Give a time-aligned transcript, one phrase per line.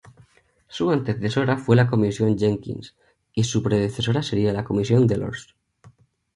[0.67, 2.95] Su antecesora fue la Comisión Jenkins
[3.35, 5.55] y su predecesora sería la Comisión Delors.